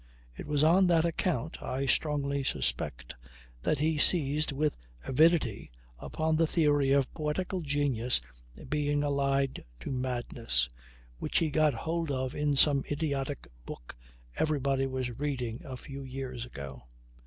It 0.35 0.47
was 0.47 0.63
on 0.63 0.87
that 0.87 1.05
account, 1.05 1.61
I 1.61 1.85
strongly 1.85 2.43
suspect, 2.43 3.13
that 3.61 3.77
he 3.77 3.99
seized 3.99 4.51
with 4.51 4.75
avidity 5.05 5.69
upon 5.99 6.35
the 6.35 6.47
theory 6.47 6.91
of 6.91 7.13
poetical 7.13 7.61
genius 7.61 8.19
being 8.67 9.03
allied 9.03 9.63
to 9.81 9.91
madness, 9.91 10.67
which 11.19 11.37
he 11.37 11.51
got 11.51 11.75
hold 11.75 12.09
of 12.09 12.33
in 12.33 12.55
some 12.55 12.83
idiotic 12.89 13.45
book 13.63 13.95
everybody 14.35 14.87
was 14.87 15.19
reading 15.19 15.61
a 15.65 15.77
few 15.77 16.01
years 16.01 16.45
ago. 16.47 16.81